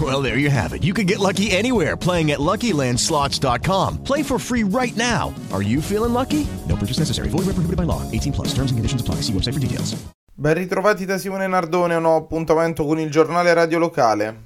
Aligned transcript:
Well, 0.00 0.20
there 0.20 0.38
you 0.38 0.50
have 0.50 0.72
it. 0.72 0.82
You 0.82 0.92
can 0.92 1.06
get 1.06 1.20
lucky 1.20 1.52
anywhere 1.52 1.96
playing 1.96 2.32
at 2.32 2.40
LuckyLandSlots.com. 2.40 4.02
Play 4.02 4.24
for 4.24 4.40
free 4.40 4.64
right 4.64 4.96
now. 4.96 5.32
Are 5.52 5.62
you 5.62 5.80
feeling 5.80 6.12
lucky? 6.12 6.44
No 6.68 6.74
purchase 6.74 6.98
necessary. 6.98 7.28
Void 7.28 7.46
where 7.46 7.54
prohibited 7.54 7.76
by 7.76 7.84
law. 7.84 8.02
18 8.10 8.32
plus. 8.32 8.48
Terms 8.48 8.72
and 8.72 8.78
conditions 8.78 9.00
apply. 9.00 9.22
See 9.22 9.32
website 9.32 9.54
for 9.54 9.60
details. 9.60 9.94
Ben 10.36 10.54
ritrovati 10.54 11.04
da 11.04 11.16
Simone 11.16 11.46
Nardone, 11.46 11.94
un 11.94 12.02
nuovo 12.02 12.16
appuntamento 12.16 12.84
con 12.84 12.98
il 12.98 13.08
giornale 13.08 13.54
radio 13.54 13.78
locale. 13.78 14.42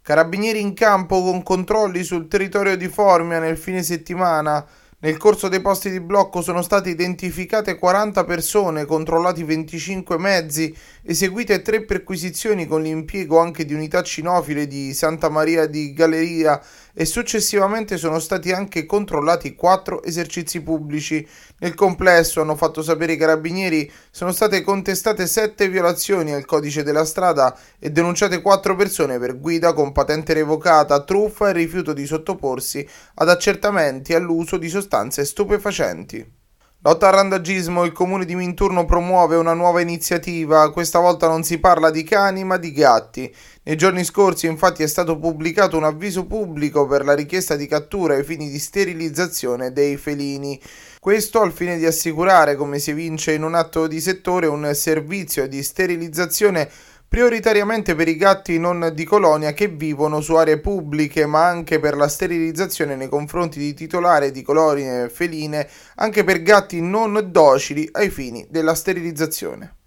Carabinieri 0.00 0.62
in 0.62 0.72
campo 0.72 1.22
con 1.22 1.42
controlli 1.42 2.02
sul 2.04 2.26
territorio 2.26 2.74
di 2.74 2.88
Formia 2.88 3.38
nel 3.38 3.58
fine 3.58 3.82
settimana. 3.82 4.64
Nel 5.02 5.16
corso 5.16 5.48
dei 5.48 5.62
posti 5.62 5.88
di 5.88 5.98
blocco 5.98 6.42
sono 6.42 6.60
state 6.60 6.90
identificate 6.90 7.78
40 7.78 8.22
persone, 8.24 8.84
controllati 8.84 9.42
25 9.42 10.18
mezzi, 10.18 10.76
eseguite 11.02 11.62
tre 11.62 11.86
perquisizioni 11.86 12.66
con 12.66 12.82
l'impiego 12.82 13.38
anche 13.38 13.64
di 13.64 13.72
unità 13.72 14.02
cinofile 14.02 14.66
di 14.66 14.92
Santa 14.92 15.30
Maria 15.30 15.64
di 15.64 15.94
Galleria 15.94 16.60
e 16.92 17.06
successivamente 17.06 17.96
sono 17.96 18.18
stati 18.18 18.52
anche 18.52 18.84
controllati 18.84 19.54
quattro 19.54 20.02
esercizi 20.02 20.60
pubblici. 20.60 21.26
Nel 21.60 21.74
complesso, 21.74 22.42
hanno 22.42 22.54
fatto 22.54 22.82
sapere 22.82 23.14
i 23.14 23.16
carabinieri, 23.16 23.90
sono 24.10 24.32
state 24.32 24.60
contestate 24.60 25.26
sette 25.26 25.70
violazioni 25.70 26.34
al 26.34 26.44
codice 26.44 26.82
della 26.82 27.06
strada 27.06 27.56
e 27.78 27.88
denunciate 27.90 28.42
quattro 28.42 28.76
persone 28.76 29.18
per 29.18 29.40
guida 29.40 29.72
con 29.72 29.92
patente 29.92 30.34
revocata, 30.34 31.04
truffa 31.04 31.48
e 31.48 31.52
rifiuto 31.52 31.94
di 31.94 32.04
sottoporsi 32.04 32.86
ad 33.14 33.30
accertamenti 33.30 34.12
all'uso 34.12 34.58
di 34.58 34.68
sostanze 34.68 34.88
stupefacenti. 35.24 36.38
Lotta 36.82 37.08
al 37.08 37.12
randagismo, 37.12 37.84
il 37.84 37.92
comune 37.92 38.24
di 38.24 38.34
Minturno 38.34 38.86
promuove 38.86 39.36
una 39.36 39.52
nuova 39.52 39.82
iniziativa, 39.82 40.72
questa 40.72 40.98
volta 40.98 41.28
non 41.28 41.42
si 41.42 41.58
parla 41.58 41.90
di 41.90 42.02
cani 42.04 42.42
ma 42.42 42.56
di 42.56 42.72
gatti. 42.72 43.30
Nei 43.64 43.76
giorni 43.76 44.02
scorsi 44.02 44.46
infatti 44.46 44.82
è 44.82 44.86
stato 44.86 45.18
pubblicato 45.18 45.76
un 45.76 45.84
avviso 45.84 46.24
pubblico 46.24 46.86
per 46.86 47.04
la 47.04 47.14
richiesta 47.14 47.54
di 47.54 47.66
cattura 47.66 48.14
ai 48.14 48.24
fini 48.24 48.48
di 48.48 48.58
sterilizzazione 48.58 49.72
dei 49.72 49.98
felini. 49.98 50.58
Questo 50.98 51.42
al 51.42 51.52
fine 51.52 51.76
di 51.76 51.84
assicurare, 51.84 52.56
come 52.56 52.78
si 52.78 52.92
evince 52.92 53.32
in 53.32 53.42
un 53.42 53.54
atto 53.54 53.86
di 53.86 54.00
settore, 54.00 54.46
un 54.46 54.70
servizio 54.72 55.46
di 55.46 55.62
sterilizzazione 55.62 56.70
prioritariamente 57.10 57.96
per 57.96 58.06
i 58.06 58.14
gatti 58.14 58.56
non 58.60 58.92
di 58.94 59.02
colonia 59.02 59.52
che 59.52 59.66
vivono 59.66 60.20
su 60.20 60.36
aree 60.36 60.60
pubbliche, 60.60 61.26
ma 61.26 61.44
anche 61.44 61.80
per 61.80 61.96
la 61.96 62.06
sterilizzazione 62.06 62.94
nei 62.94 63.08
confronti 63.08 63.58
di 63.58 63.74
titolari 63.74 64.30
di 64.30 64.42
colonie 64.42 65.08
feline, 65.08 65.68
anche 65.96 66.22
per 66.22 66.40
gatti 66.42 66.80
non 66.80 67.20
docili 67.32 67.88
ai 67.90 68.10
fini 68.10 68.46
della 68.48 68.76
sterilizzazione. 68.76 69.79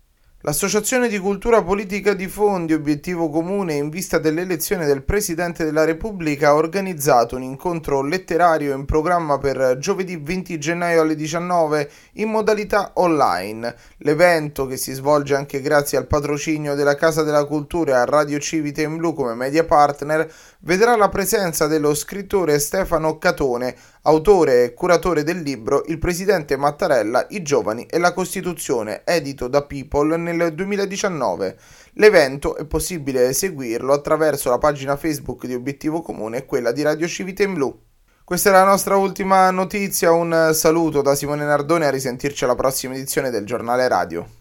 L'Associazione 0.46 1.08
di 1.08 1.20
Cultura 1.20 1.64
Politica 1.64 2.14
di 2.14 2.28
Fondi 2.28 2.74
Obiettivo 2.74 3.30
Comune 3.30 3.76
in 3.76 3.88
vista 3.88 4.18
dell'elezione 4.18 4.86
del 4.86 5.02
Presidente 5.02 5.64
della 5.64 5.86
Repubblica 5.86 6.50
ha 6.50 6.56
organizzato 6.56 7.38
un 7.38 7.44
incontro 7.44 8.02
letterario 8.02 8.76
in 8.76 8.84
programma 8.84 9.38
per 9.38 9.78
giovedì 9.78 10.18
20 10.18 10.60
gennaio 10.60 11.00
alle 11.00 11.16
19 11.16 11.90
in 12.16 12.30
modalità 12.30 12.92
online. 12.96 13.74
L'evento, 14.00 14.66
che 14.66 14.76
si 14.76 14.92
svolge 14.92 15.34
anche 15.34 15.62
grazie 15.62 15.98
al 15.98 16.08
patrocinio 16.08 16.76
della 16.76 16.96
Casa 16.96 17.24
della 17.24 17.46
Cultura 17.46 17.92
e 17.92 18.00
a 18.00 18.04
Radio 18.04 18.38
Civita 18.38 18.82
in 18.82 18.98
Blu 18.98 19.14
come 19.14 19.36
media 19.36 19.64
partner, 19.64 20.30
vedrà 20.60 20.98
la 20.98 21.08
presenza 21.08 21.68
dello 21.68 21.96
scrittore 21.96 22.60
Stefano 22.60 23.18
Catone, 23.18 23.74
autore 24.02 24.66
e 24.66 24.74
curatore 24.74 25.24
del 25.24 25.40
libro 25.40 25.84
Il 25.86 26.00
Presidente 26.00 26.58
Mattarella, 26.58 27.28
i 27.30 27.42
giovani 27.42 27.86
e 27.86 27.98
la 27.98 28.12
Costituzione, 28.12 29.04
edito 29.06 29.48
da 29.48 29.64
People 29.64 30.18
nel 30.36 30.54
2019. 30.54 31.58
L'evento 31.94 32.56
è 32.56 32.66
possibile 32.66 33.34
seguirlo 33.34 33.94
attraverso 33.94 34.50
la 34.50 34.58
pagina 34.58 34.96
Facebook 34.96 35.46
di 35.46 35.54
Obiettivo 35.54 36.02
Comune 36.02 36.38
e 36.38 36.46
quella 36.46 36.72
di 36.72 36.82
Radio 36.82 37.08
Civita 37.08 37.44
in 37.44 37.54
Blu. 37.54 37.82
Questa 38.24 38.50
è 38.50 38.52
la 38.54 38.64
nostra 38.64 38.96
ultima 38.96 39.52
notizia, 39.52 40.12
un 40.12 40.52
saluto 40.54 41.02
da 41.02 41.14
Simone 41.14 41.44
Nardone 41.44 41.86
a 41.86 41.90
risentirci 41.90 42.46
alla 42.46 42.56
prossima 42.56 42.94
edizione 42.94 43.30
del 43.30 43.46
giornale 43.46 43.88
radio. 43.88 44.26